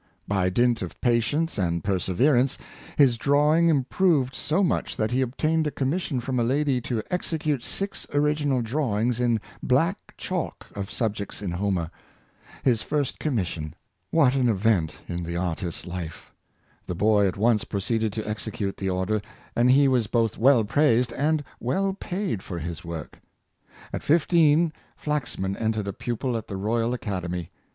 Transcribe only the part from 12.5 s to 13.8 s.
His first commis sion!